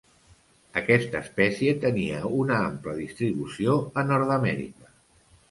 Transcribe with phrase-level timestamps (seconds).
[0.79, 4.91] Aquesta espècie tenia una ampla distribució a Nord-amèrica.